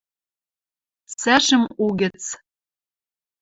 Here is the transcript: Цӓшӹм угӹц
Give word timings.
Цӓшӹм 1.21 1.63
угӹц 1.85 2.21